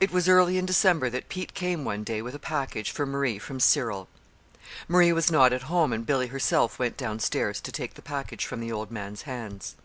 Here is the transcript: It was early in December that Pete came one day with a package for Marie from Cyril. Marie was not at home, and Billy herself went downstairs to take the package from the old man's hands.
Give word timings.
It 0.00 0.10
was 0.12 0.30
early 0.30 0.56
in 0.56 0.64
December 0.64 1.10
that 1.10 1.28
Pete 1.28 1.52
came 1.52 1.84
one 1.84 2.04
day 2.04 2.22
with 2.22 2.34
a 2.34 2.38
package 2.38 2.90
for 2.90 3.04
Marie 3.04 3.38
from 3.38 3.60
Cyril. 3.60 4.08
Marie 4.88 5.12
was 5.12 5.30
not 5.30 5.52
at 5.52 5.64
home, 5.64 5.92
and 5.92 6.06
Billy 6.06 6.28
herself 6.28 6.78
went 6.78 6.96
downstairs 6.96 7.60
to 7.60 7.70
take 7.70 7.96
the 7.96 8.00
package 8.00 8.46
from 8.46 8.60
the 8.60 8.72
old 8.72 8.90
man's 8.90 9.20
hands. 9.28 9.76